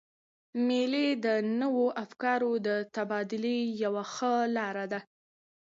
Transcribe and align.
مېلې 0.67 1.07
د 1.25 1.27
نوو 1.61 1.85
افکارو 2.03 2.51
د 2.67 2.69
تبادلې 2.95 3.57
یوه 3.83 4.03
ښه 4.13 4.33
لاره 4.55 4.85
ده. 4.91 4.99